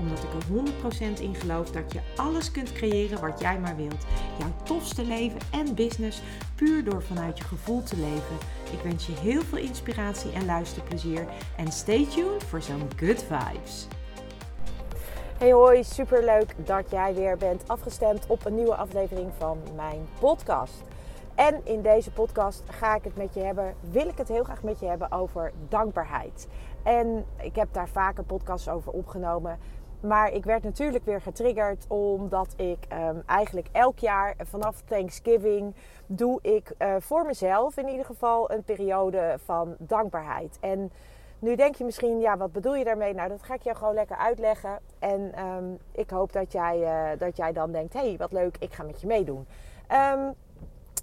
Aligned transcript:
Omdat 0.00 0.18
ik 0.18 0.32
er 0.32 1.18
100% 1.18 1.20
in 1.20 1.34
geloof 1.34 1.70
dat 1.70 1.92
je 1.92 2.00
alles 2.16 2.50
kunt 2.50 2.72
creëren 2.72 3.20
wat 3.20 3.40
jij 3.40 3.58
maar 3.58 3.76
wilt. 3.76 4.06
Jouw 4.38 4.52
tofste 4.62 5.04
leven 5.04 5.40
en 5.52 5.74
business 5.74 6.22
puur 6.54 6.84
door 6.84 7.02
vanuit 7.02 7.38
je 7.38 7.44
gevoel 7.44 7.82
te 7.82 7.96
leven. 7.96 8.36
Ik 8.72 8.80
wens 8.82 9.06
je 9.06 9.12
heel 9.12 9.42
veel 9.42 9.58
inspiratie 9.58 10.32
en 10.32 10.44
luisterplezier. 10.44 11.26
En 11.56 11.72
stay 11.72 12.06
tuned 12.06 12.44
voor 12.44 12.62
zo'n 12.62 12.88
good 12.96 13.22
vibes. 13.22 13.86
Hey 15.38 15.52
hoi, 15.52 15.84
super 15.84 16.24
leuk 16.24 16.54
dat 16.66 16.90
jij 16.90 17.14
weer 17.14 17.36
bent 17.36 17.68
afgestemd 17.68 18.26
op 18.26 18.44
een 18.44 18.54
nieuwe 18.54 18.74
aflevering 18.74 19.30
van 19.38 19.58
mijn 19.76 20.06
podcast. 20.18 20.82
En 21.34 21.60
in 21.64 21.82
deze 21.82 22.10
podcast 22.10 22.62
ga 22.66 22.94
ik 22.94 23.04
het 23.04 23.16
met 23.16 23.34
je 23.34 23.40
hebben, 23.40 23.74
wil 23.90 24.08
ik 24.08 24.18
het 24.18 24.28
heel 24.28 24.44
graag 24.44 24.62
met 24.62 24.80
je 24.80 24.86
hebben 24.86 25.12
over 25.12 25.52
dankbaarheid. 25.68 26.48
En 26.82 27.24
ik 27.36 27.56
heb 27.56 27.68
daar 27.72 27.88
vaker 27.88 28.24
podcasts 28.24 28.68
over 28.68 28.92
opgenomen. 28.92 29.58
Maar 30.00 30.32
ik 30.32 30.44
werd 30.44 30.62
natuurlijk 30.62 31.04
weer 31.04 31.20
getriggerd 31.20 31.84
omdat 31.88 32.54
ik 32.56 32.78
um, 32.92 33.22
eigenlijk 33.26 33.68
elk 33.72 33.98
jaar 33.98 34.34
vanaf 34.38 34.80
Thanksgiving 34.80 35.74
doe 36.06 36.38
ik 36.42 36.72
uh, 36.78 36.94
voor 36.98 37.24
mezelf 37.26 37.76
in 37.76 37.88
ieder 37.88 38.04
geval 38.04 38.50
een 38.50 38.62
periode 38.62 39.38
van 39.44 39.74
dankbaarheid. 39.78 40.58
En 40.60 40.92
nu 41.38 41.56
denk 41.56 41.74
je 41.74 41.84
misschien, 41.84 42.20
ja, 42.20 42.36
wat 42.36 42.52
bedoel 42.52 42.74
je 42.74 42.84
daarmee? 42.84 43.14
Nou, 43.14 43.28
dat 43.28 43.42
ga 43.42 43.54
ik 43.54 43.62
jou 43.62 43.76
gewoon 43.76 43.94
lekker 43.94 44.16
uitleggen. 44.16 44.78
En 44.98 45.44
um, 45.44 45.78
ik 45.92 46.10
hoop 46.10 46.32
dat 46.32 46.52
jij, 46.52 46.78
uh, 46.80 47.18
dat 47.18 47.36
jij 47.36 47.52
dan 47.52 47.72
denkt, 47.72 47.92
hé, 47.92 48.00
hey, 48.00 48.16
wat 48.16 48.32
leuk, 48.32 48.56
ik 48.58 48.72
ga 48.72 48.82
met 48.82 49.00
je 49.00 49.06
meedoen. 49.06 49.46
Um, 49.92 50.34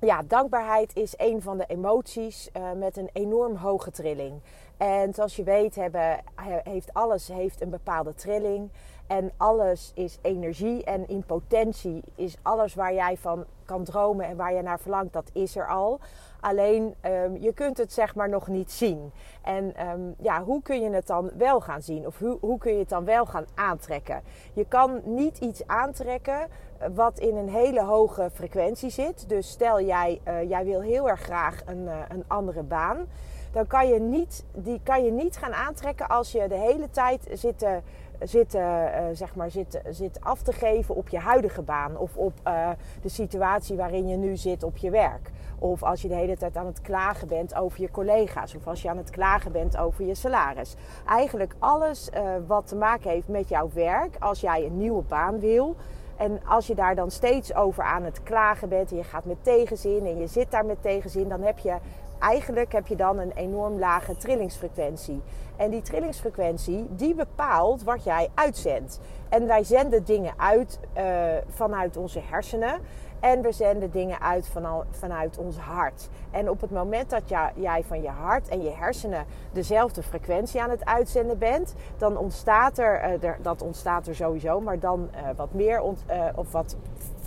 ja, 0.01 0.21
dankbaarheid 0.27 0.95
is 0.95 1.13
een 1.17 1.41
van 1.41 1.57
de 1.57 1.65
emoties 1.67 2.49
uh, 2.57 2.71
met 2.71 2.97
een 2.97 3.09
enorm 3.13 3.55
hoge 3.55 3.91
trilling. 3.91 4.41
En 4.77 5.13
zoals 5.13 5.35
je 5.35 5.43
weet 5.43 5.75
hebben, 5.75 6.19
heeft 6.63 6.93
alles 6.93 7.27
heeft 7.27 7.61
een 7.61 7.69
bepaalde 7.69 8.13
trilling. 8.13 8.69
En 9.07 9.31
alles 9.37 9.91
is 9.95 10.17
energie. 10.21 10.83
En 10.83 11.07
in 11.07 11.23
potentie 11.23 12.03
is 12.15 12.37
alles 12.41 12.75
waar 12.75 12.93
jij 12.93 13.17
van 13.17 13.45
kan 13.65 13.83
dromen 13.83 14.25
en 14.25 14.37
waar 14.37 14.53
je 14.53 14.61
naar 14.61 14.79
verlangt, 14.79 15.13
dat 15.13 15.29
is 15.33 15.55
er 15.55 15.67
al. 15.67 15.99
Alleen 16.39 16.95
um, 17.05 17.37
je 17.37 17.53
kunt 17.53 17.77
het 17.77 17.93
zeg 17.93 18.15
maar 18.15 18.29
nog 18.29 18.47
niet 18.47 18.71
zien. 18.71 19.11
En 19.41 19.87
um, 19.89 20.15
ja, 20.19 20.43
hoe 20.43 20.61
kun 20.61 20.81
je 20.81 20.89
het 20.89 21.07
dan 21.07 21.31
wel 21.37 21.61
gaan 21.61 21.81
zien? 21.81 22.05
Of 22.05 22.19
hoe, 22.19 22.37
hoe 22.41 22.57
kun 22.57 22.71
je 22.71 22.79
het 22.79 22.89
dan 22.89 23.05
wel 23.05 23.25
gaan 23.25 23.45
aantrekken? 23.55 24.21
Je 24.53 24.65
kan 24.65 25.01
niet 25.03 25.37
iets 25.37 25.67
aantrekken 25.67 26.47
wat 26.93 27.19
in 27.19 27.35
een 27.35 27.49
hele 27.49 27.83
hoge 27.83 28.29
frequentie 28.33 28.89
zit. 28.89 29.29
Dus 29.29 29.49
stel 29.49 29.81
jij, 29.81 30.21
uh, 30.27 30.49
jij 30.49 30.65
wil 30.65 30.81
heel 30.81 31.09
erg 31.09 31.21
graag 31.21 31.61
een, 31.65 31.83
uh, 31.83 31.99
een 32.09 32.23
andere 32.27 32.63
baan 32.63 33.07
dan 33.51 33.67
kan 33.67 33.87
je 33.87 33.99
niet, 33.99 34.45
die 34.53 34.79
kan 34.83 35.03
je 35.03 35.11
niet 35.11 35.37
gaan 35.37 35.53
aantrekken 35.53 36.07
als 36.07 36.31
je 36.31 36.47
de 36.47 36.55
hele 36.55 36.89
tijd 36.89 37.27
zit, 37.31 37.63
uh, 37.63 37.69
zit, 38.19 38.55
uh, 38.55 38.85
zeg 39.11 39.35
maar, 39.35 39.51
zit, 39.51 39.81
zit 39.89 40.21
af 40.21 40.41
te 40.41 40.51
geven 40.51 40.95
op 40.95 41.09
je 41.09 41.19
huidige 41.19 41.61
baan 41.61 41.97
of 41.97 42.17
op 42.17 42.33
uh, 42.47 42.69
de 43.01 43.09
situatie 43.09 43.77
waarin 43.77 44.07
je 44.07 44.17
nu 44.17 44.37
zit 44.37 44.63
op 44.63 44.77
je 44.77 44.89
werk. 44.89 45.31
Of 45.59 45.83
als 45.83 46.01
je 46.01 46.07
de 46.07 46.15
hele 46.15 46.37
tijd 46.37 46.57
aan 46.57 46.65
het 46.65 46.81
klagen 46.81 47.27
bent 47.27 47.55
over 47.55 47.81
je 47.81 47.91
collega's. 47.91 48.55
Of 48.55 48.67
als 48.67 48.81
je 48.81 48.89
aan 48.89 48.97
het 48.97 49.09
klagen 49.09 49.51
bent 49.51 49.77
over 49.77 50.05
je 50.05 50.15
salaris. 50.15 50.75
Eigenlijk 51.07 51.55
alles 51.59 52.09
uh, 52.13 52.21
wat 52.47 52.67
te 52.67 52.75
maken 52.75 53.09
heeft 53.09 53.27
met 53.27 53.49
jouw 53.49 53.69
werk. 53.73 54.15
Als 54.19 54.41
jij 54.41 54.65
een 54.65 54.77
nieuwe 54.77 55.01
baan 55.01 55.39
wil. 55.39 55.75
En 56.17 56.39
als 56.45 56.67
je 56.67 56.75
daar 56.75 56.95
dan 56.95 57.11
steeds 57.11 57.55
over 57.55 57.83
aan 57.83 58.03
het 58.03 58.23
klagen 58.23 58.69
bent. 58.69 58.91
En 58.91 58.97
je 58.97 59.03
gaat 59.03 59.25
met 59.25 59.43
tegenzin. 59.43 60.05
En 60.05 60.17
je 60.17 60.27
zit 60.27 60.51
daar 60.51 60.65
met 60.65 60.81
tegenzin. 60.81 61.29
Dan 61.29 61.41
heb 61.41 61.59
je 61.59 61.75
eigenlijk 62.19 62.71
heb 62.71 62.87
je 62.87 62.95
dan 62.95 63.19
een 63.19 63.31
enorm 63.31 63.79
lage 63.79 64.15
trillingsfrequentie. 64.17 65.21
En 65.55 65.69
die 65.69 65.81
trillingsfrequentie 65.81 66.87
die 66.89 67.15
bepaalt 67.15 67.83
wat 67.83 68.03
jij 68.03 68.29
uitzendt. 68.33 68.99
En 69.29 69.47
wij 69.47 69.63
zenden 69.63 70.03
dingen 70.03 70.33
uit 70.37 70.79
uh, 70.97 71.03
vanuit 71.47 71.97
onze 71.97 72.19
hersenen. 72.29 72.79
En 73.19 73.41
we 73.41 73.51
zenden 73.51 73.91
dingen 73.91 74.21
uit 74.21 74.51
vanuit 74.91 75.37
ons 75.37 75.57
hart. 75.57 76.09
En 76.31 76.49
op 76.49 76.61
het 76.61 76.71
moment 76.71 77.09
dat 77.09 77.29
jij 77.55 77.83
van 77.83 78.01
je 78.01 78.09
hart 78.09 78.47
en 78.47 78.61
je 78.61 78.69
hersenen 78.69 79.25
dezelfde 79.51 80.03
frequentie 80.03 80.61
aan 80.61 80.69
het 80.69 80.85
uitzenden 80.85 81.37
bent, 81.37 81.73
dan 81.97 82.17
ontstaat 82.17 82.77
er, 82.77 83.19
dat 83.41 83.61
ontstaat 83.61 84.07
er 84.07 84.15
sowieso, 84.15 84.61
maar 84.61 84.79
dan 84.79 85.09
wat 85.35 85.53
meer 85.53 85.81
of 86.35 86.51
wat 86.51 86.75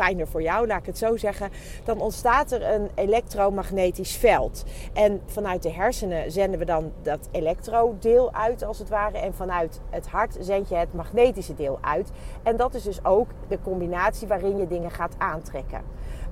fijner 0.00 0.28
voor 0.28 0.42
jou, 0.42 0.66
laat 0.66 0.80
ik 0.80 0.86
het 0.86 0.98
zo 0.98 1.16
zeggen, 1.16 1.50
dan 1.84 2.00
ontstaat 2.00 2.52
er 2.52 2.74
een 2.74 2.90
elektromagnetisch 2.94 4.16
veld. 4.16 4.64
En 4.92 5.20
vanuit 5.26 5.62
de 5.62 5.72
hersenen 5.72 6.32
zenden 6.32 6.58
we 6.58 6.64
dan 6.64 6.92
dat 7.02 7.28
elektrodeel 7.30 8.32
uit, 8.32 8.64
als 8.64 8.78
het 8.78 8.88
ware. 8.88 9.18
En 9.18 9.34
vanuit 9.34 9.80
het 9.90 10.08
hart 10.08 10.36
zend 10.40 10.68
je 10.68 10.74
het 10.74 10.94
magnetische 10.94 11.54
deel 11.54 11.78
uit. 11.80 12.10
En 12.42 12.56
dat 12.56 12.74
is 12.74 12.82
dus 12.82 13.04
ook 13.04 13.28
de 13.48 13.58
combinatie 13.62 14.28
waarin 14.28 14.56
je 14.56 14.66
dingen 14.66 14.90
gaat 14.90 15.14
aantrekken. 15.18 15.82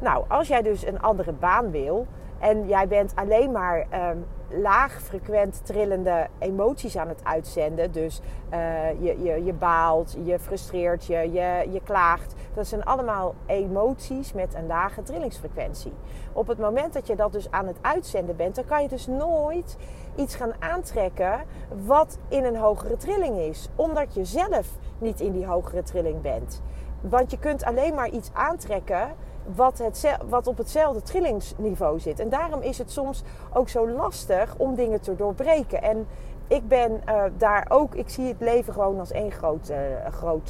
Nou, 0.01 0.25
als 0.29 0.49
jij 0.49 0.63
dus 0.63 0.87
een 0.87 1.01
andere 1.01 1.33
baan 1.33 1.71
wil 1.71 2.07
en 2.39 2.69
jij 2.69 2.89
bent 2.89 3.13
alleen 3.15 3.53
maar 3.53 3.87
um, 4.11 4.27
laag 4.49 4.93
frequent 5.03 5.61
trillende 5.67 6.27
emoties 6.39 6.97
aan 6.97 7.09
het 7.09 7.25
uitzenden. 7.25 7.93
Dus 7.93 8.21
uh, 8.53 8.91
je, 9.01 9.23
je, 9.23 9.45
je 9.45 9.53
baalt, 9.53 10.17
je 10.25 10.39
frustreert 10.39 11.05
je, 11.05 11.33
je, 11.33 11.67
je 11.71 11.81
klaagt. 11.85 12.35
Dat 12.55 12.67
zijn 12.67 12.85
allemaal 12.85 13.35
emoties 13.47 14.33
met 14.33 14.55
een 14.55 14.67
lage 14.67 15.03
trillingsfrequentie. 15.03 15.93
Op 16.33 16.47
het 16.47 16.59
moment 16.59 16.93
dat 16.93 17.07
je 17.07 17.17
dat 17.17 17.33
dus 17.33 17.51
aan 17.51 17.67
het 17.67 17.79
uitzenden 17.81 18.37
bent, 18.37 18.55
dan 18.55 18.65
kan 18.65 18.83
je 18.83 18.89
dus 18.89 19.07
nooit 19.07 19.77
iets 20.15 20.35
gaan 20.35 20.53
aantrekken 20.59 21.45
wat 21.87 22.19
in 22.29 22.45
een 22.45 22.57
hogere 22.57 22.97
trilling 22.97 23.39
is. 23.39 23.69
Omdat 23.77 24.15
je 24.15 24.25
zelf 24.25 24.69
niet 24.99 25.21
in 25.21 25.33
die 25.33 25.47
hogere 25.47 25.83
trilling 25.83 26.21
bent. 26.21 26.63
Want 27.01 27.31
je 27.31 27.39
kunt 27.39 27.65
alleen 27.65 27.95
maar 27.95 28.09
iets 28.09 28.31
aantrekken 28.33 29.09
wat, 29.55 29.79
het, 29.79 30.17
wat 30.29 30.47
op 30.47 30.59
hetzelfde 30.59 31.03
trillingsniveau 31.03 32.01
zit. 32.01 32.21
En 32.21 32.29
daarom 32.29 32.61
is 32.61 32.79
het 32.79 32.91
soms 32.91 33.23
ook 33.53 33.69
zo 33.69 33.89
lastig 33.91 34.55
om 34.57 34.75
dingen 34.75 35.01
te 35.01 35.17
doorbreken. 35.17 35.83
En 35.83 36.07
ik 36.47 36.69
ben 36.69 37.03
uh, 37.09 37.23
daar 37.37 37.67
ook, 37.69 37.95
ik 37.95 38.09
zie 38.09 38.27
het 38.27 38.41
leven 38.41 38.73
gewoon 38.73 38.99
als 38.99 39.11
één 39.11 39.33
groot, 39.33 39.71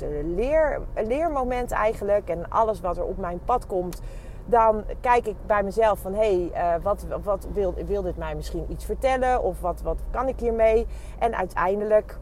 uh, 0.01 0.09
leer, 0.37 0.81
leermoment 0.95 1.71
eigenlijk. 1.71 2.29
En 2.29 2.51
alles 2.51 2.81
wat 2.81 2.97
er 2.97 3.05
op 3.05 3.19
mijn 3.19 3.41
pad 3.45 3.67
komt, 3.67 4.01
dan 4.47 4.85
kijk 5.01 5.27
ik 5.27 5.37
bij 5.47 5.63
mezelf 5.63 5.99
van 5.99 6.15
hé, 6.15 6.49
hey, 6.53 6.81
wat, 6.81 7.07
wat 7.23 7.47
wil, 7.53 7.75
wil 7.87 8.03
dit 8.03 8.17
mij 8.17 8.35
misschien 8.35 8.65
iets 8.69 8.85
vertellen? 8.85 9.43
Of 9.43 9.61
wat, 9.61 9.83
wat 9.83 9.99
kan 10.11 10.29
ik 10.29 10.41
hiermee? 10.41 10.87
En 11.19 11.37
uiteindelijk 11.37 12.19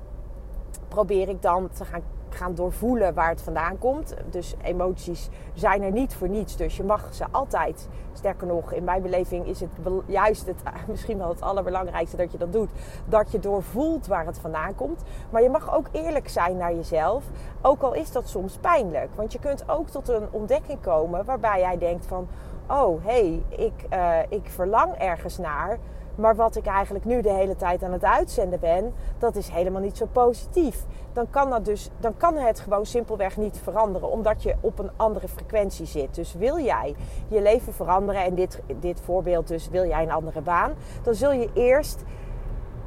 probeer 0.88 1.28
ik 1.28 1.42
dan 1.42 1.68
te 1.68 1.84
gaan 1.84 2.02
gaan 2.36 2.54
doorvoelen 2.54 3.14
waar 3.14 3.28
het 3.28 3.42
vandaan 3.42 3.78
komt. 3.78 4.14
Dus 4.30 4.54
emoties 4.62 5.28
zijn 5.54 5.82
er 5.82 5.92
niet 5.92 6.14
voor 6.14 6.28
niets. 6.28 6.56
Dus 6.56 6.76
je 6.76 6.84
mag 6.84 7.08
ze 7.14 7.24
altijd, 7.30 7.88
sterker 8.12 8.46
nog, 8.46 8.72
in 8.72 8.84
mijn 8.84 9.02
beleving 9.02 9.46
is 9.46 9.60
het 9.60 9.70
juist 10.06 10.46
het, 10.46 10.62
misschien 10.88 11.18
wel 11.18 11.28
het 11.28 11.40
allerbelangrijkste 11.40 12.16
dat 12.16 12.32
je 12.32 12.38
dat 12.38 12.52
doet. 12.52 12.70
Dat 13.04 13.32
je 13.32 13.38
doorvoelt 13.38 14.06
waar 14.06 14.26
het 14.26 14.38
vandaan 14.38 14.74
komt. 14.74 15.02
Maar 15.30 15.42
je 15.42 15.50
mag 15.50 15.74
ook 15.74 15.88
eerlijk 15.92 16.28
zijn 16.28 16.56
naar 16.56 16.74
jezelf. 16.74 17.24
Ook 17.62 17.82
al 17.82 17.94
is 17.94 18.12
dat 18.12 18.28
soms 18.28 18.56
pijnlijk. 18.56 19.14
Want 19.14 19.32
je 19.32 19.38
kunt 19.38 19.68
ook 19.68 19.88
tot 19.88 20.08
een 20.08 20.28
ontdekking 20.30 20.80
komen 20.80 21.24
waarbij 21.24 21.60
jij 21.60 21.78
denkt 21.78 22.06
van... 22.06 22.28
Oh, 22.70 23.04
hé, 23.04 23.10
hey, 23.10 23.42
ik, 23.66 23.84
uh, 23.92 24.18
ik 24.28 24.50
verlang 24.50 24.94
ergens 24.94 25.38
naar 25.38 25.78
maar 26.16 26.36
wat 26.36 26.56
ik 26.56 26.66
eigenlijk 26.66 27.04
nu 27.04 27.20
de 27.20 27.32
hele 27.32 27.56
tijd 27.56 27.82
aan 27.82 27.92
het 27.92 28.04
uitzenden 28.04 28.60
ben, 28.60 28.94
dat 29.18 29.36
is 29.36 29.48
helemaal 29.48 29.80
niet 29.80 29.96
zo 29.96 30.06
positief. 30.12 30.84
Dan 31.12 31.30
kan, 31.30 31.50
dat 31.50 31.64
dus, 31.64 31.90
dan 31.98 32.16
kan 32.16 32.36
het 32.36 32.60
gewoon 32.60 32.86
simpelweg 32.86 33.36
niet 33.36 33.58
veranderen, 33.62 34.10
omdat 34.10 34.42
je 34.42 34.54
op 34.60 34.78
een 34.78 34.90
andere 34.96 35.28
frequentie 35.28 35.86
zit. 35.86 36.14
Dus 36.14 36.34
wil 36.34 36.58
jij 36.58 36.94
je 37.28 37.42
leven 37.42 37.72
veranderen, 37.72 38.24
en 38.24 38.34
dit, 38.34 38.60
dit 38.80 39.00
voorbeeld 39.00 39.48
dus, 39.48 39.68
wil 39.68 39.86
jij 39.86 40.02
een 40.02 40.12
andere 40.12 40.40
baan, 40.40 40.72
dan 41.02 41.14
zul 41.14 41.32
je 41.32 41.50
eerst 41.54 42.02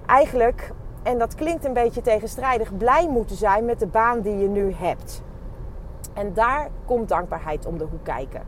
eigenlijk, 0.05 0.71
en 1.03 1.17
dat 1.17 1.35
klinkt 1.35 1.65
een 1.65 1.73
beetje 1.73 2.01
tegenstrijdig, 2.01 2.77
blij 2.77 3.07
moeten 3.09 3.35
zijn 3.35 3.65
met 3.65 3.79
de 3.79 3.87
baan 3.87 4.21
die 4.21 4.37
je 4.37 4.47
nu 4.47 4.73
hebt. 4.73 5.21
En 6.13 6.33
daar 6.33 6.69
komt 6.85 7.09
dankbaarheid 7.09 7.65
om 7.65 7.77
de 7.77 7.83
hoek 7.83 8.03
kijken. 8.03 8.41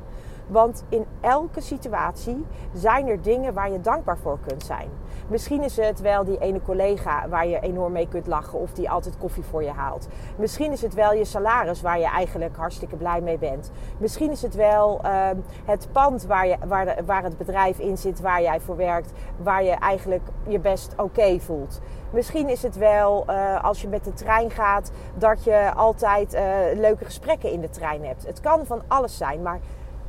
Want 0.52 0.84
in 0.90 1.06
elke 1.22 1.62
situatie 1.62 2.46
zijn 2.74 3.08
er 3.08 3.22
dingen 3.22 3.54
waar 3.54 3.72
je 3.72 3.82
dankbaar 3.82 4.18
voor 4.18 4.40
kunt 4.48 4.64
zijn. 4.64 4.90
Misschien 5.28 5.64
is 5.64 5.78
het 5.78 6.02
wel 6.02 6.24
die 6.24 6.40
ene 6.40 6.62
collega 6.62 7.28
waar 7.30 7.48
je 7.48 7.60
enorm 7.60 7.92
mee 7.92 8.08
kunt 8.08 8.28
lachen 8.28 8.60
of 8.60 8.74
die 8.74 8.90
altijd 8.90 9.18
koffie 9.18 9.44
voor 9.44 9.64
je 9.64 9.72
haalt. 9.72 10.08
Misschien 10.38 10.72
is 10.72 10.82
het 10.82 10.94
wel 10.94 11.14
je 11.14 11.26
salaris 11.26 11.82
waar 11.82 12.00
je 12.00 12.06
eigenlijk 12.06 12.56
hartstikke 12.56 12.96
blij 12.96 13.22
mee 13.22 13.38
bent. 13.38 13.72
Misschien 13.98 14.32
is 14.32 14.42
het 14.42 14.56
wel 14.56 15.00
ehm, 15.02 15.36
het 15.66 15.88
pand 15.92 16.26
waar, 16.26 16.48
je, 16.48 16.58
waar, 16.68 16.96
waar 17.06 17.24
het 17.24 17.38
bedrijf 17.38 17.80
in 17.80 17.98
zit 17.98 18.22
waar 18.22 18.42
jij 18.42 18.60
voor 18.60 18.76
werkt, 18.76 19.12
waar 19.38 19.64
je 19.64 19.72
eigenlijk 19.72 20.28
je 20.48 20.60
best 20.60 20.94
oké 20.98 21.40
voelt. 21.40 21.82
Misschien 22.10 22.50
is 22.50 22.64
het 22.64 22.78
wel 22.78 23.26
uh, 23.30 23.64
als 23.64 23.82
je 23.82 23.88
met 23.88 24.04
de 24.04 24.14
trein 24.14 24.52
gaat 24.52 24.92
dat 25.18 25.44
je 25.44 25.72
altijd 25.76 26.34
uh, 26.34 26.42
leuke 26.76 27.06
gesprekken 27.06 27.52
in 27.52 27.62
de 27.62 27.70
trein 27.70 28.06
hebt. 28.06 28.26
Het 28.26 28.40
kan 28.40 28.66
van 28.66 28.82
alles 28.88 29.18
zijn, 29.18 29.42
maar 29.42 29.60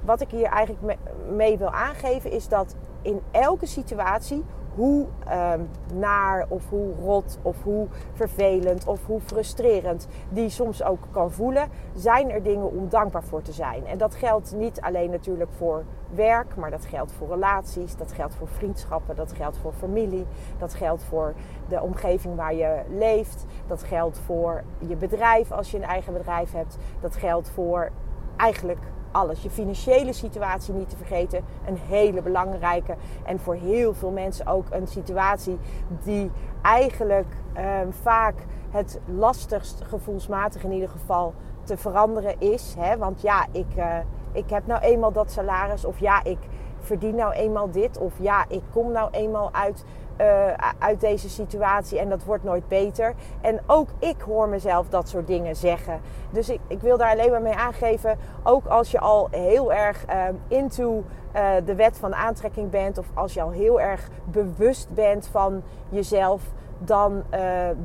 wat 0.05 0.21
ik 0.21 0.31
hier 0.31 0.47
eigenlijk 0.47 0.99
mee 1.31 1.59
wil 1.59 1.71
aangeven 1.71 2.31
is 2.31 2.49
dat 2.49 2.75
in 3.03 3.21
elke 3.31 3.67
situatie, 3.67 4.45
hoe 4.75 5.07
um, 5.55 5.69
naar 5.95 6.47
of 6.49 6.69
hoe 6.69 6.95
rot 6.95 7.39
of 7.43 7.63
hoe 7.63 7.87
vervelend 8.13 8.87
of 8.87 9.07
hoe 9.07 9.21
frustrerend 9.21 10.09
die 10.29 10.49
soms 10.49 10.83
ook 10.83 11.07
kan 11.11 11.31
voelen, 11.31 11.69
zijn 11.95 12.31
er 12.31 12.43
dingen 12.43 12.71
om 12.71 12.89
dankbaar 12.89 13.23
voor 13.23 13.43
te 13.43 13.53
zijn. 13.53 13.87
En 13.87 13.99
dat 13.99 14.15
geldt 14.15 14.55
niet 14.57 14.81
alleen 14.81 15.11
natuurlijk 15.11 15.51
voor 15.57 15.85
werk, 16.11 16.57
maar 16.57 16.71
dat 16.71 16.85
geldt 16.85 17.13
voor 17.13 17.29
relaties, 17.29 17.97
dat 17.97 18.13
geldt 18.13 18.35
voor 18.35 18.49
vriendschappen, 18.49 19.17
dat 19.17 19.33
geldt 19.33 19.59
voor 19.59 19.73
familie, 19.73 20.27
dat 20.59 20.75
geldt 20.75 21.05
voor 21.05 21.35
de 21.69 21.83
omgeving 21.83 22.37
waar 22.37 22.55
je 22.55 22.83
leeft, 22.89 23.45
dat 23.67 23.83
geldt 23.83 24.19
voor 24.19 24.63
je 24.79 24.97
bedrijf 24.97 25.53
als 25.53 25.71
je 25.71 25.77
een 25.77 25.85
eigen 25.85 26.13
bedrijf 26.13 26.53
hebt, 26.53 26.79
dat 27.01 27.17
geldt 27.17 27.51
voor 27.51 27.91
eigenlijk 28.37 28.81
alles. 29.13 29.43
Je 29.43 29.51
financiële 29.51 30.13
situatie 30.13 30.75
niet 30.75 30.91
te 30.91 30.97
vergeten. 30.97 31.45
Een 31.67 31.79
hele 31.89 32.23
belangrijke. 32.23 32.97
En 33.25 33.39
voor 33.39 33.55
heel 33.55 33.95
veel 33.95 34.11
mensen 34.11 34.47
ook 34.47 34.67
een 34.71 34.87
situatie 34.87 35.59
die 36.03 36.31
eigenlijk 36.63 37.37
ehm, 37.53 37.91
vaak 37.91 38.35
het 38.71 39.01
lastigst, 39.05 39.83
gevoelsmatig 39.85 40.65
in 40.65 40.73
ieder 40.73 40.89
geval, 40.89 41.35
te 41.65 41.77
veranderen 41.77 42.41
is. 42.41 42.75
Hè? 42.79 42.97
Want 42.97 43.21
ja, 43.21 43.47
ik, 43.53 43.67
uh, 43.77 43.97
ik 44.33 44.51
heb 44.51 44.67
nou 44.67 44.81
eenmaal 44.81 45.13
dat 45.13 45.31
salaris. 45.31 45.85
Of 45.85 45.99
ja, 45.99 46.25
ik 46.25 46.39
verdien 46.83 47.15
nou 47.15 47.33
eenmaal 47.33 47.71
dit. 47.71 47.99
Of 47.99 48.13
ja, 48.19 48.45
ik 48.49 48.63
kom 48.73 48.93
nou 48.93 49.09
eenmaal 49.11 49.49
uit 49.53 49.85
uh, 50.21 50.47
uit 50.79 51.01
deze 51.01 51.29
situatie 51.29 51.99
en 51.99 52.09
dat 52.09 52.25
wordt 52.25 52.45
nooit 52.45 52.69
beter. 52.69 53.15
En 53.41 53.61
ook 53.67 53.89
ik 53.99 54.21
hoor 54.21 54.49
mezelf 54.49 54.89
dat 54.89 55.09
soort 55.09 55.27
dingen 55.27 55.57
zeggen. 55.57 56.01
Dus 56.31 56.49
ik, 56.49 56.61
ik 56.67 56.81
wil 56.81 56.97
daar 56.97 57.11
alleen 57.11 57.31
maar 57.31 57.43
mee 57.43 57.55
aangeven, 57.57 58.19
ook 58.43 58.67
als 58.67 58.91
je 58.91 58.99
al 58.99 59.29
heel 59.31 59.73
erg 59.73 60.05
uh, 60.09 60.25
into 60.49 61.05
uh, 61.35 61.51
de 61.65 61.75
wet 61.75 61.99
van 61.99 62.15
aantrekking 62.15 62.71
bent, 62.71 62.99
of 62.99 63.07
als 63.15 63.35
je 63.35 63.43
al 63.43 63.51
heel 63.51 63.81
erg 63.81 64.09
bewust 64.25 64.95
bent 64.95 65.27
van 65.27 65.63
jezelf, 65.89 66.43
dan, 66.79 67.23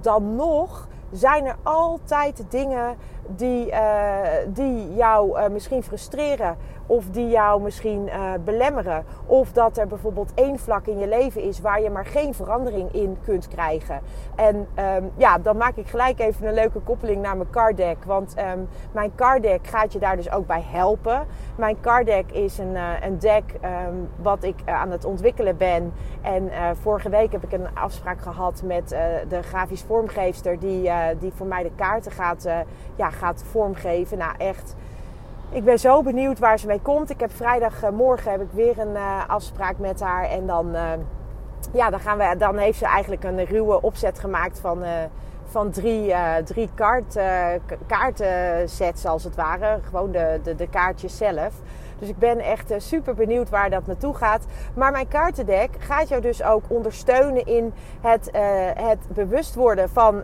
dan 0.01 0.35
nog 0.35 0.87
zijn 1.11 1.45
er 1.45 1.55
altijd 1.63 2.43
dingen 2.49 2.95
die, 3.35 3.71
uh, 3.71 4.19
die 4.47 4.95
jou 4.95 5.39
uh, 5.39 5.47
misschien 5.47 5.83
frustreren 5.83 6.57
of 6.85 7.05
die 7.09 7.29
jou 7.29 7.61
misschien 7.61 8.07
uh, 8.07 8.31
belemmeren. 8.45 9.05
Of 9.25 9.51
dat 9.51 9.77
er 9.77 9.87
bijvoorbeeld 9.87 10.31
één 10.33 10.59
vlak 10.59 10.85
in 10.85 10.99
je 10.99 11.07
leven 11.07 11.41
is 11.41 11.61
waar 11.61 11.81
je 11.81 11.89
maar 11.89 12.05
geen 12.05 12.33
verandering 12.33 12.93
in 12.93 13.17
kunt 13.23 13.47
krijgen. 13.47 13.99
En 14.35 14.67
um, 14.95 15.11
ja, 15.17 15.37
dan 15.37 15.57
maak 15.57 15.75
ik 15.75 15.87
gelijk 15.87 16.19
even 16.19 16.47
een 16.47 16.53
leuke 16.53 16.79
koppeling 16.79 17.21
naar 17.21 17.37
mijn 17.37 17.49
card 17.49 17.77
deck. 17.77 18.03
Want 18.05 18.35
um, 18.39 18.67
mijn 18.91 19.11
card 19.15 19.41
deck 19.41 19.67
gaat 19.67 19.93
je 19.93 19.99
daar 19.99 20.15
dus 20.15 20.31
ook 20.31 20.47
bij 20.47 20.63
helpen. 20.65 21.25
Mijn 21.55 21.77
card 21.81 22.05
deck 22.05 22.31
is 22.31 22.57
een, 22.57 22.75
een 23.01 23.19
deck 23.19 23.43
um, 23.63 24.09
wat 24.21 24.43
ik 24.43 24.55
aan 24.65 24.91
het 24.91 25.05
ontwikkelen 25.05 25.57
ben. 25.57 25.93
En 26.21 26.51
vorige 26.81 27.09
week 27.09 27.31
heb 27.31 27.43
ik 27.43 27.51
een 27.51 27.67
afspraak 27.73 28.21
gehad 28.21 28.61
met 28.63 28.89
de 29.27 29.41
grafisch 29.41 29.83
vormgeefster 29.83 30.59
die, 30.59 30.91
die 31.19 31.31
voor 31.35 31.47
mij 31.47 31.63
de 31.63 31.71
kaarten 31.75 32.11
gaat, 32.11 32.47
ja, 32.95 33.09
gaat 33.17 33.43
vormgeven. 33.51 34.17
Nou, 34.17 34.33
echt. 34.37 34.75
Ik 35.49 35.63
ben 35.63 35.79
zo 35.79 36.03
benieuwd 36.03 36.39
waar 36.39 36.59
ze 36.59 36.67
mee 36.67 36.81
komt. 36.81 37.09
Ik 37.09 37.19
heb 37.19 37.31
vrijdagmorgen 37.35 38.31
heb 38.31 38.41
ik 38.41 38.51
weer 38.51 38.79
een 38.79 38.93
uh, 38.93 39.29
afspraak 39.29 39.77
met 39.77 39.99
haar. 39.99 40.23
En 40.29 40.47
dan, 40.47 40.75
uh, 40.75 40.91
ja, 41.73 41.89
dan, 41.89 41.99
gaan 41.99 42.17
we, 42.17 42.35
dan 42.37 42.57
heeft 42.57 42.77
ze 42.77 42.85
eigenlijk 42.85 43.23
een 43.23 43.45
ruwe 43.45 43.81
opzet 43.81 44.19
gemaakt 44.19 44.59
van, 44.59 44.83
uh, 44.83 44.89
van 45.49 45.71
drie, 45.71 46.13
drie 46.43 46.69
kaart, 46.73 47.19
kaartensets 47.87 49.05
als 49.05 49.23
het 49.23 49.35
ware. 49.35 49.79
Gewoon 49.83 50.11
de, 50.11 50.39
de, 50.43 50.55
de 50.55 50.69
kaartjes 50.69 51.17
zelf. 51.17 51.53
Dus 51.99 52.09
ik 52.09 52.17
ben 52.17 52.39
echt 52.39 52.73
super 52.77 53.13
benieuwd 53.13 53.49
waar 53.49 53.69
dat 53.69 53.87
naartoe 53.87 54.13
gaat. 54.13 54.45
Maar 54.73 54.91
mijn 54.91 55.07
kaartendek 55.07 55.69
gaat 55.79 56.07
jou 56.07 56.21
dus 56.21 56.43
ook 56.43 56.63
ondersteunen 56.67 57.45
in 57.45 57.73
het, 58.01 58.29
het 58.77 58.99
bewust 59.07 59.55
worden 59.55 59.89
van, 59.89 60.23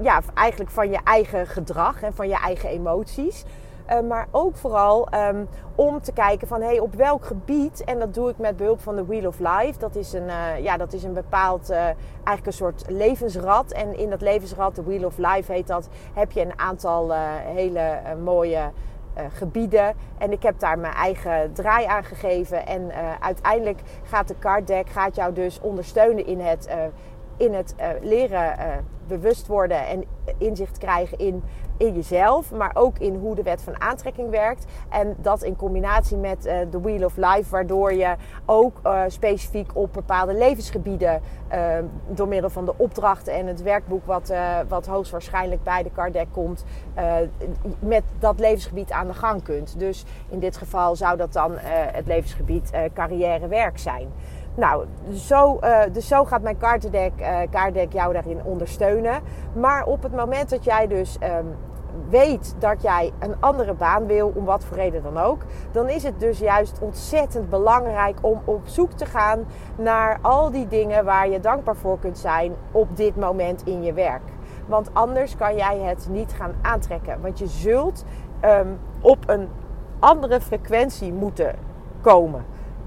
ja, 0.00 0.20
eigenlijk 0.34 0.70
van 0.70 0.90
je 0.90 0.98
eigen 1.04 1.46
gedrag 1.46 2.02
en 2.02 2.14
van 2.14 2.28
je 2.28 2.38
eigen 2.38 2.68
emoties. 2.68 3.44
Uh, 3.90 4.00
maar 4.00 4.26
ook 4.30 4.56
vooral 4.56 5.08
um, 5.14 5.48
om 5.74 6.00
te 6.00 6.12
kijken 6.12 6.48
van 6.48 6.62
hey, 6.62 6.78
op 6.78 6.94
welk 6.94 7.24
gebied, 7.24 7.84
en 7.84 7.98
dat 7.98 8.14
doe 8.14 8.28
ik 8.28 8.38
met 8.38 8.56
behulp 8.56 8.80
van 8.80 8.96
de 8.96 9.04
Wheel 9.04 9.26
of 9.26 9.38
Life. 9.38 9.78
Dat 9.78 9.96
is 9.96 10.12
een, 10.12 10.26
uh, 10.26 10.58
ja, 10.58 10.76
dat 10.76 10.92
is 10.92 11.04
een 11.04 11.12
bepaald, 11.12 11.70
uh, 11.70 11.76
eigenlijk 11.76 12.46
een 12.46 12.52
soort 12.52 12.84
levensrad. 12.88 13.72
En 13.72 13.98
in 13.98 14.10
dat 14.10 14.20
levensrad, 14.20 14.74
de 14.74 14.82
Wheel 14.82 15.04
of 15.04 15.18
Life 15.18 15.52
heet 15.52 15.66
dat, 15.66 15.88
heb 16.14 16.32
je 16.32 16.40
een 16.40 16.58
aantal 16.58 17.12
hele 17.54 18.00
mooie 18.22 18.70
gebieden. 19.32 19.94
En 20.18 20.32
ik 20.32 20.42
heb 20.42 20.58
daar 20.58 20.78
mijn 20.78 20.94
eigen 20.94 21.52
draai 21.52 21.86
aan 21.86 22.04
gegeven. 22.04 22.66
En 22.66 22.90
uiteindelijk 23.20 23.80
gaat 24.02 24.28
de 24.28 24.38
card 24.38 24.66
deck 24.66 24.88
gaat 24.88 25.16
jou 25.16 25.32
dus 25.32 25.60
ondersteunen 25.60 26.26
in 26.26 26.40
het, 26.40 26.68
in 27.36 27.54
het 27.54 27.74
leren 28.00 28.56
bewust 29.06 29.46
worden 29.46 29.86
en 29.86 30.04
inzicht 30.38 30.78
krijgen 30.78 31.18
in, 31.18 31.42
in 31.76 31.94
jezelf, 31.94 32.52
maar 32.52 32.70
ook 32.74 32.98
in 32.98 33.14
hoe 33.14 33.34
de 33.34 33.42
wet 33.42 33.62
van 33.62 33.80
aantrekking 33.80 34.30
werkt. 34.30 34.64
En 34.88 35.16
dat 35.18 35.42
in 35.42 35.56
combinatie 35.56 36.16
met 36.16 36.46
uh, 36.46 36.56
de 36.70 36.80
Wheel 36.80 37.04
of 37.04 37.16
Life, 37.16 37.50
waardoor 37.50 37.92
je 37.92 38.14
ook 38.44 38.80
uh, 38.86 39.02
specifiek 39.06 39.70
op 39.74 39.92
bepaalde 39.92 40.34
levensgebieden 40.34 41.20
uh, 41.52 41.58
door 42.08 42.28
middel 42.28 42.50
van 42.50 42.64
de 42.64 42.74
opdrachten 42.76 43.32
en 43.32 43.46
het 43.46 43.62
werkboek, 43.62 44.06
wat, 44.06 44.32
wat 44.68 44.86
hoogstwaarschijnlijk 44.86 45.62
bij 45.62 45.82
de 45.82 45.90
card 45.94 46.12
deck 46.12 46.28
komt, 46.32 46.64
met 47.78 48.02
dat 48.18 48.38
levensgebied 48.38 48.90
aan 48.90 49.06
de 49.06 49.14
gang 49.14 49.42
kunt. 49.42 49.78
Dus 49.78 50.04
in 50.28 50.38
dit 50.38 50.56
geval 50.56 50.96
zou 50.96 51.16
dat 51.16 51.32
dan 51.32 51.52
het 51.92 52.06
levensgebied 52.06 52.70
carrière-werk 52.94 53.78
zijn. 53.78 54.08
Nou, 54.54 54.84
zo, 55.12 55.58
uh, 55.62 55.80
dus 55.92 56.08
zo 56.08 56.24
gaat 56.24 56.42
mijn 56.42 56.56
uh, 56.56 57.38
kaartendek 57.50 57.92
jou 57.92 58.12
daarin 58.12 58.44
ondersteunen. 58.44 59.20
Maar 59.52 59.84
op 59.84 60.02
het 60.02 60.14
moment 60.14 60.50
dat 60.50 60.64
jij 60.64 60.86
dus 60.86 61.18
um, 61.22 61.56
weet 62.08 62.54
dat 62.58 62.82
jij 62.82 63.12
een 63.18 63.34
andere 63.40 63.74
baan 63.74 64.06
wil, 64.06 64.32
om 64.34 64.44
wat 64.44 64.64
voor 64.64 64.76
reden 64.76 65.02
dan 65.02 65.18
ook, 65.18 65.42
dan 65.72 65.88
is 65.88 66.02
het 66.02 66.20
dus 66.20 66.38
juist 66.38 66.78
ontzettend 66.80 67.50
belangrijk 67.50 68.18
om 68.20 68.40
op 68.44 68.60
zoek 68.64 68.92
te 68.92 69.06
gaan 69.06 69.44
naar 69.76 70.18
al 70.22 70.50
die 70.50 70.68
dingen 70.68 71.04
waar 71.04 71.28
je 71.28 71.40
dankbaar 71.40 71.76
voor 71.76 71.98
kunt 71.98 72.18
zijn 72.18 72.54
op 72.72 72.96
dit 72.96 73.16
moment 73.16 73.62
in 73.64 73.82
je 73.82 73.92
werk. 73.92 74.22
Want 74.66 74.90
anders 74.92 75.36
kan 75.36 75.56
jij 75.56 75.78
het 75.78 76.08
niet 76.10 76.32
gaan 76.32 76.54
aantrekken. 76.62 77.20
Want 77.20 77.38
je 77.38 77.46
zult 77.46 78.04
um, 78.44 78.78
op 79.00 79.18
een 79.26 79.48
andere 79.98 80.40
frequentie 80.40 81.12
moeten 81.12 81.54
komen 82.00 82.44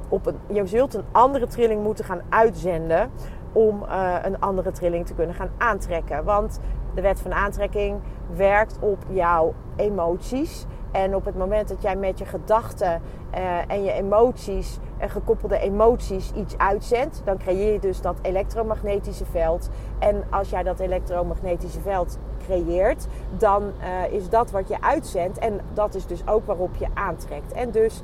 op 0.09 0.25
een, 0.25 0.37
je 0.47 0.65
zult 0.65 0.93
een 0.93 1.05
andere 1.11 1.47
trilling 1.47 1.83
moeten 1.83 2.05
gaan 2.05 2.21
uitzenden 2.29 3.11
om 3.51 3.83
uh, 3.83 4.15
een 4.21 4.39
andere 4.39 4.71
trilling 4.71 5.05
te 5.05 5.13
kunnen 5.13 5.35
gaan 5.35 5.51
aantrekken. 5.57 6.23
Want 6.23 6.59
de 6.93 7.01
wet 7.01 7.19
van 7.19 7.33
aantrekking 7.33 7.99
werkt 8.35 8.77
op 8.79 8.97
jouw 9.09 9.53
emoties. 9.75 10.65
En 10.91 11.15
op 11.15 11.25
het 11.25 11.37
moment 11.37 11.67
dat 11.67 11.81
jij 11.81 11.95
met 11.95 12.19
je 12.19 12.25
gedachten 12.25 13.01
uh, 13.35 13.71
en 13.71 13.83
je 13.83 13.91
emoties 13.91 14.79
en 14.97 15.09
gekoppelde 15.09 15.59
emoties 15.59 16.31
iets 16.31 16.57
uitzendt, 16.57 17.21
dan 17.25 17.37
creëer 17.37 17.73
je 17.73 17.79
dus 17.79 18.01
dat 18.01 18.15
elektromagnetische 18.21 19.25
veld. 19.25 19.69
En 19.99 20.23
als 20.29 20.49
jij 20.49 20.63
dat 20.63 20.79
elektromagnetische 20.79 21.81
veld 21.81 22.17
creëert, 22.45 23.07
dan 23.37 23.63
uh, 23.63 24.13
is 24.13 24.29
dat 24.29 24.51
wat 24.51 24.67
je 24.67 24.81
uitzendt. 24.81 25.37
En 25.37 25.59
dat 25.73 25.95
is 25.95 26.05
dus 26.05 26.27
ook 26.27 26.45
waarop 26.45 26.75
je 26.75 26.87
aantrekt. 26.93 27.51
En 27.51 27.71
dus 27.71 28.03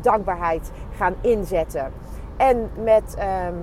dankbaarheid 0.00 0.70
gaan 0.96 1.14
inzetten. 1.20 1.92
En 2.36 2.70
met 2.82 3.16
um, 3.48 3.54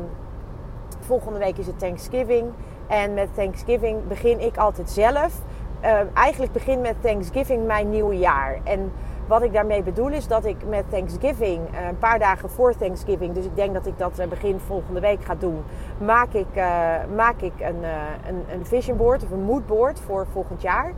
volgende 1.00 1.40
week 1.40 1.58
is 1.58 1.68
het 1.68 1.80
Thanksgiving. 1.80 2.46
En 2.88 3.14
met 3.14 3.28
Thanksgiving 3.34 4.08
begin 4.08 4.40
ik 4.40 4.58
altijd 4.58 4.90
zelf. 4.90 5.42
Uh, 5.84 6.00
eigenlijk 6.14 6.52
begin 6.52 6.82
met 6.82 6.96
Thanksgiving 7.02 7.66
mijn 7.66 7.90
nieuwe 7.90 8.18
jaar. 8.18 8.60
En 8.64 8.92
wat 9.28 9.42
ik 9.42 9.54
daarmee 9.54 9.84
bedoel 9.84 10.10
is 10.10 10.28
dat 10.28 10.46
ik 10.46 10.58
met 10.68 10.84
Thanksgiving, 10.90 11.60
uh, 11.74 11.88
een 11.88 11.98
paar 11.98 12.20
dagen 12.20 12.50
voor 12.50 12.76
Thanksgiving, 12.76 13.34
dus 13.34 13.46
ik 13.46 13.56
denk 13.56 13.74
dat 13.74 13.86
ik 13.86 13.98
dat 13.98 14.20
uh, 14.20 14.26
begin 14.26 14.60
volgende 14.60 15.00
week 15.00 15.24
ga 15.24 15.36
doen, 15.36 15.64
maak 15.98 16.34
ik, 16.34 16.48
uh, 16.56 16.94
maak 17.16 17.42
ik 17.42 17.54
een, 17.60 17.84
een, 18.28 18.44
een 18.52 18.66
vision 18.66 18.98
board 18.98 19.24
of 19.24 19.32
een 19.32 19.44
moodboard 19.44 20.00
voor 20.00 20.28
volgend 20.32 20.62
jaar. 20.62 20.94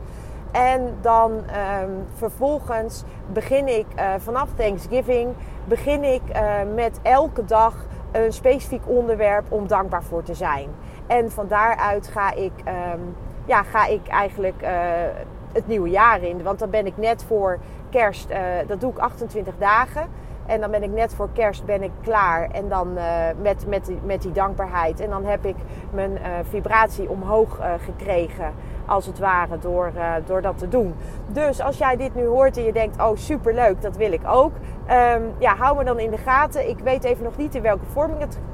En 0.52 0.96
dan 1.00 1.42
ehm, 1.46 1.90
vervolgens 2.14 3.04
begin 3.32 3.68
ik 3.68 3.86
uh, 3.96 4.14
vanaf 4.18 4.48
Thanksgiving 4.56 5.34
begin 5.64 6.04
ik 6.04 6.22
uh, 6.32 6.52
met 6.74 6.98
elke 7.02 7.44
dag 7.44 7.74
een 8.12 8.32
specifiek 8.32 8.82
onderwerp 8.84 9.52
om 9.52 9.66
dankbaar 9.66 10.02
voor 10.02 10.22
te 10.22 10.34
zijn. 10.34 10.68
En 11.06 11.30
van 11.30 11.48
daaruit 11.48 12.08
ga 12.08 12.34
ik, 12.34 12.52
um, 12.94 13.16
ja, 13.44 13.62
ga 13.62 13.86
ik 13.86 14.08
eigenlijk 14.08 14.62
uh, 14.62 14.70
het 15.52 15.66
nieuwe 15.66 15.88
jaar 15.88 16.22
in. 16.22 16.42
Want 16.42 16.58
dan 16.58 16.70
ben 16.70 16.86
ik 16.86 16.96
net 16.96 17.24
voor 17.26 17.58
kerst, 17.90 18.28
dat 18.66 18.80
doe 18.80 18.90
ik 18.90 18.98
28 18.98 19.54
dagen. 19.58 20.08
En 20.50 20.60
dan 20.60 20.70
ben 20.70 20.82
ik 20.82 20.90
net 20.90 21.14
voor 21.14 21.28
kerst 21.32 21.64
ben 21.64 21.82
ik 21.82 21.90
klaar. 22.02 22.50
En 22.50 22.68
dan 22.68 22.88
uh, 22.96 23.04
met, 23.42 23.66
met, 23.66 23.90
met 24.04 24.22
die 24.22 24.32
dankbaarheid. 24.32 25.00
En 25.00 25.10
dan 25.10 25.24
heb 25.24 25.44
ik 25.44 25.56
mijn 25.90 26.10
uh, 26.10 26.18
vibratie 26.42 27.08
omhoog 27.10 27.58
uh, 27.58 27.72
gekregen. 27.84 28.52
Als 28.86 29.06
het 29.06 29.18
ware 29.18 29.58
door, 29.58 29.92
door 30.26 30.42
dat 30.42 30.58
te 30.58 30.68
doen. 30.68 30.94
Dus 31.28 31.60
als 31.60 31.78
jij 31.78 31.96
dit 31.96 32.14
nu 32.14 32.26
hoort 32.26 32.56
en 32.56 32.64
je 32.64 32.72
denkt: 32.72 33.00
oh 33.00 33.16
superleuk, 33.16 33.82
dat 33.82 33.96
wil 33.96 34.12
ik 34.12 34.20
ook. 34.26 34.52
Um, 35.14 35.32
ja, 35.38 35.56
hou 35.56 35.76
me 35.76 35.84
dan 35.84 35.98
in 35.98 36.10
de 36.10 36.18
gaten. 36.18 36.68
Ik 36.68 36.78
weet 36.78 37.04
even 37.04 37.24
nog 37.24 37.36
niet 37.36 37.54
in 37.54 37.62
welke 37.62 37.86
vorm 37.86 38.12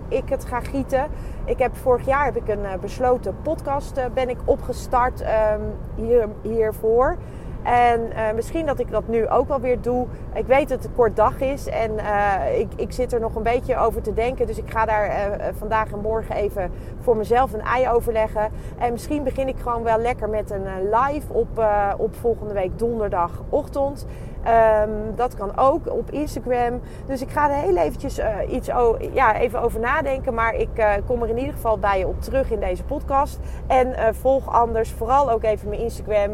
ik 0.09 0.29
het, 0.29 0.45
ga 0.45 0.61
gieten. 0.61 1.07
Ik 1.45 1.59
heb 1.59 1.77
vorig 1.77 2.07
jaar 2.07 2.25
heb 2.25 2.37
ik 2.37 2.49
een 2.49 2.81
besloten 2.81 3.37
podcast 3.43 4.01
ben 4.15 4.29
ik 4.29 4.39
opgestart 4.45 5.21
um, 5.21 5.75
hier, 5.95 6.29
hiervoor. 6.43 7.17
En 7.67 8.01
uh, 8.01 8.33
misschien 8.35 8.67
dat 8.67 8.79
ik 8.79 8.91
dat 8.91 9.09
nu 9.09 9.29
ook 9.29 9.49
wel 9.49 9.61
weer 9.61 9.81
doe. 9.81 10.07
Ik 10.35 10.47
weet 10.47 10.69
dat 10.69 10.79
het 10.79 10.85
een 10.85 10.95
kort 10.95 11.17
dag 11.17 11.41
is 11.41 11.67
en 11.67 11.91
uh, 11.93 12.59
ik, 12.59 12.69
ik 12.77 12.93
zit 12.93 13.13
er 13.13 13.21
nog 13.21 13.35
een 13.35 13.43
beetje 13.43 13.77
over 13.77 14.03
te 14.03 14.15
denken. 14.15 14.47
Dus 14.47 14.59
ik 14.59 14.71
ga 14.71 14.85
daar 14.85 15.09
uh, 15.09 15.47
vandaag 15.59 15.93
en 15.93 16.01
morgen 16.01 16.35
even 16.35 16.71
voor 17.01 17.17
mezelf 17.17 17.53
een 17.53 17.61
ei 17.61 17.89
overleggen. 17.89 18.51
En 18.79 18.93
misschien 18.93 19.23
begin 19.23 19.49
ik 19.49 19.59
gewoon 19.59 19.83
wel 19.83 19.99
lekker 19.99 20.29
met 20.29 20.51
een 20.51 20.67
live 20.91 21.33
op, 21.33 21.65
op 21.97 22.15
volgende 22.15 22.55
week 22.55 22.79
donderdagochtend. 22.79 24.07
Um, 24.47 25.17
dat 25.17 25.35
kan 25.35 25.57
ook 25.57 25.91
op 25.91 26.11
Instagram. 26.11 26.81
Dus 27.07 27.23
ik 27.23 27.31
ga 27.31 27.51
er 27.51 27.63
heel 27.63 27.77
eventjes 27.77 28.19
uh, 28.19 28.27
iets 28.49 28.69
ja, 29.13 29.37
even 29.37 29.61
over 29.61 29.81
nadenken. 29.81 30.35
Maar 30.35 30.55
ik 30.55 30.69
uh, 30.75 30.93
kom 31.07 31.23
er 31.23 31.29
in 31.29 31.39
ieder 31.39 31.55
geval 31.55 31.79
bij 31.79 31.99
je 31.99 32.07
op 32.07 32.21
terug 32.21 32.51
in 32.51 32.61
deze 32.61 32.85
podcast. 32.85 33.39
En 33.67 33.89
uh, 33.89 34.05
volg 34.11 34.53
anders 34.53 34.91
vooral 34.91 35.31
ook 35.31 35.43
even 35.43 35.69
mijn 35.69 35.81
Instagram, 35.81 36.31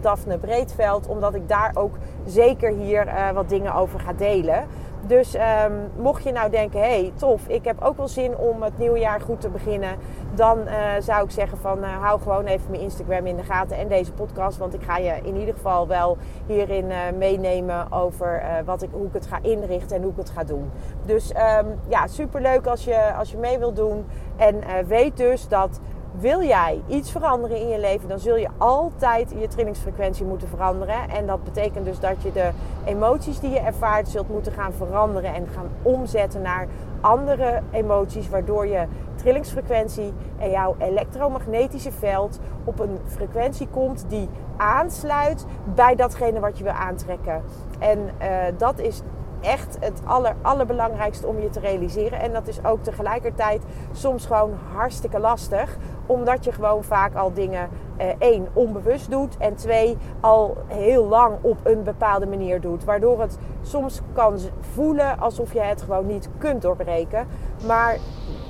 Daphne 0.00 0.38
Breedveld. 0.38 1.08
Omdat 1.08 1.34
ik 1.34 1.48
daar 1.48 1.70
ook 1.74 1.96
zeker 2.26 2.70
hier 2.70 3.08
wat 3.34 3.48
dingen 3.48 3.74
over 3.74 4.00
ga 4.00 4.12
delen. 4.12 4.66
Dus 5.10 5.34
um, 5.34 5.90
mocht 5.96 6.22
je 6.22 6.32
nou 6.32 6.50
denken, 6.50 6.80
hey 6.80 7.12
tof, 7.16 7.48
ik 7.48 7.64
heb 7.64 7.82
ook 7.82 7.96
wel 7.96 8.08
zin 8.08 8.36
om 8.36 8.62
het 8.62 8.78
nieuwe 8.78 8.98
jaar 8.98 9.20
goed 9.20 9.40
te 9.40 9.48
beginnen. 9.48 9.96
Dan 10.34 10.58
uh, 10.58 10.72
zou 11.00 11.24
ik 11.24 11.30
zeggen 11.30 11.58
van 11.58 11.78
uh, 11.78 12.02
hou 12.02 12.20
gewoon 12.20 12.44
even 12.44 12.70
mijn 12.70 12.82
Instagram 12.82 13.26
in 13.26 13.36
de 13.36 13.42
gaten 13.42 13.76
en 13.76 13.88
deze 13.88 14.12
podcast. 14.12 14.58
Want 14.58 14.74
ik 14.74 14.82
ga 14.82 14.98
je 14.98 15.18
in 15.22 15.36
ieder 15.36 15.54
geval 15.54 15.86
wel 15.86 16.16
hierin 16.46 16.90
uh, 16.90 16.96
meenemen 17.18 17.92
over 17.92 18.42
wat 18.64 18.82
ik, 18.82 18.88
hoe 18.92 19.06
ik 19.06 19.12
het 19.12 19.26
ga 19.26 19.38
inrichten 19.42 19.96
en 19.96 20.02
hoe 20.02 20.10
ik 20.10 20.16
het 20.16 20.30
ga 20.30 20.44
doen. 20.44 20.70
Dus 21.04 21.30
um, 21.30 21.78
ja, 21.88 22.06
superleuk 22.06 22.66
als 22.66 22.84
je, 22.84 23.14
als 23.14 23.30
je 23.30 23.36
mee 23.36 23.58
wilt 23.58 23.76
doen. 23.76 24.06
En 24.36 24.86
weet 24.86 25.16
dus 25.16 25.48
dat 25.48 25.80
wil 26.18 26.42
jij 26.42 26.82
iets 26.86 27.10
veranderen 27.10 27.60
in 27.60 27.68
je 27.68 27.78
leven, 27.78 28.08
dan 28.08 28.18
zul 28.18 28.36
je 28.36 28.48
altijd 28.58 29.34
je 29.38 29.48
trillingsfrequentie 29.48 30.24
moeten 30.24 30.48
veranderen. 30.48 31.08
En 31.08 31.26
dat 31.26 31.44
betekent 31.44 31.84
dus 31.84 32.00
dat 32.00 32.22
je 32.22 32.32
de 32.32 32.50
emoties 32.84 33.40
die 33.40 33.50
je 33.50 33.58
ervaart 33.58 34.08
zult 34.08 34.28
moeten 34.28 34.52
gaan 34.52 34.72
veranderen 34.72 35.34
en 35.34 35.46
gaan 35.54 35.68
omzetten 35.82 36.42
naar 36.42 36.66
andere 37.00 37.62
emoties, 37.70 38.28
waardoor 38.28 38.66
je 38.66 38.86
trillingsfrequentie 39.14 40.12
en 40.38 40.50
jouw 40.50 40.76
elektromagnetische 40.78 41.92
veld 41.92 42.38
op 42.64 42.78
een 42.78 42.98
frequentie 43.06 43.68
komt 43.68 44.04
die 44.08 44.28
aansluit 44.56 45.46
bij 45.74 45.94
datgene 45.94 46.40
wat 46.40 46.58
je 46.58 46.64
wil 46.64 46.72
aantrekken. 46.72 47.42
En 47.78 47.98
uh, 47.98 48.28
dat 48.56 48.78
is 48.78 49.02
echt 49.40 49.76
het 49.80 50.00
aller, 50.04 50.34
allerbelangrijkste 50.42 51.26
om 51.26 51.40
je 51.40 51.50
te 51.50 51.60
realiseren. 51.60 52.20
En 52.20 52.32
dat 52.32 52.48
is 52.48 52.64
ook 52.64 52.82
tegelijkertijd 52.82 53.62
soms 53.92 54.26
gewoon 54.26 54.58
hartstikke 54.72 55.18
lastig. 55.18 55.76
Omdat 56.10 56.44
je 56.44 56.52
gewoon 56.52 56.84
vaak 56.84 57.14
al 57.14 57.32
dingen, 57.32 57.68
eh, 57.96 58.06
één, 58.18 58.48
onbewust 58.52 59.10
doet. 59.10 59.36
En 59.36 59.54
twee, 59.54 59.96
al 60.20 60.56
heel 60.66 61.06
lang 61.06 61.36
op 61.40 61.56
een 61.62 61.82
bepaalde 61.82 62.26
manier 62.26 62.60
doet. 62.60 62.84
Waardoor 62.84 63.20
het 63.20 63.38
soms 63.62 64.00
kan 64.12 64.38
voelen 64.60 65.18
alsof 65.18 65.52
je 65.52 65.60
het 65.60 65.82
gewoon 65.82 66.06
niet 66.06 66.28
kunt 66.38 66.62
doorbreken. 66.62 67.26
Maar 67.66 67.96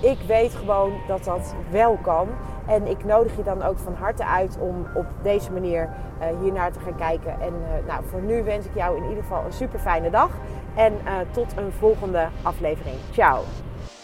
ik 0.02 0.18
weet 0.26 0.54
gewoon 0.54 0.92
dat 1.06 1.24
dat 1.24 1.54
wel 1.70 1.98
kan. 2.02 2.28
En 2.66 2.86
ik 2.86 3.04
nodig 3.04 3.36
je 3.36 3.42
dan 3.42 3.62
ook 3.62 3.78
van 3.78 3.94
harte 3.94 4.26
uit 4.26 4.58
om 4.60 4.86
op 4.94 5.06
deze 5.22 5.52
manier 5.52 5.88
uh, 6.20 6.40
hiernaar 6.42 6.72
te 6.72 6.80
gaan 6.80 6.96
kijken. 6.96 7.40
En 7.40 7.52
uh, 7.52 7.86
nou, 7.86 8.04
voor 8.04 8.20
nu 8.20 8.42
wens 8.42 8.66
ik 8.66 8.74
jou 8.74 8.96
in 8.96 9.08
ieder 9.08 9.22
geval 9.22 9.44
een 9.44 9.52
super 9.52 9.78
fijne 9.78 10.10
dag. 10.10 10.30
En 10.74 10.92
uh, 10.92 11.12
tot 11.30 11.56
een 11.56 11.72
volgende 11.72 12.28
aflevering. 12.42 12.96
Ciao. 13.12 13.38